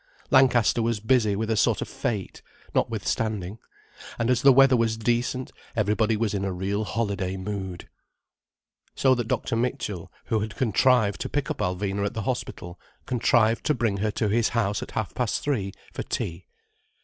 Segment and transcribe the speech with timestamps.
[0.31, 2.41] Lancaster was busy with a sort of fête,
[2.73, 3.59] notwithstanding.
[4.17, 7.87] And as the weather was decent, everybody was in a real holiday mood.
[8.95, 9.55] So that Dr.
[9.55, 14.09] Mitchell, who had contrived to pick up Alvina at the Hospital, contrived to bring her
[14.09, 16.47] to his house at half past three, for tea.